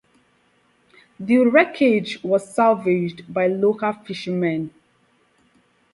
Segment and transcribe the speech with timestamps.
[1.19, 4.71] The wreckage was salvaged by local fishermen.